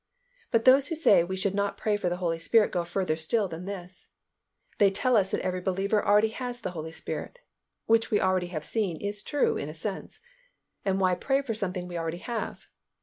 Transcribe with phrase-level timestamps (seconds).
[0.49, 3.47] But those who say we should not pray for the Holy Spirit go further still
[3.47, 4.07] than this.
[4.79, 7.37] They tell us that every believer already has the Holy Spirit
[7.85, 10.19] (which we have already seen is true in a sense),
[10.83, 12.65] and why pray for what we already have?